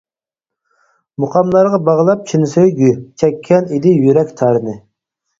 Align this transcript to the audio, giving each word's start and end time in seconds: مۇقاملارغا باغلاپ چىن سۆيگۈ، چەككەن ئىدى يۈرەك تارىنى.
مۇقاملارغا 1.23 1.79
باغلاپ 1.89 2.23
چىن 2.31 2.47
سۆيگۈ، 2.53 2.89
چەككەن 3.23 3.69
ئىدى 3.77 3.93
يۈرەك 4.07 4.33
تارىنى. 4.41 4.75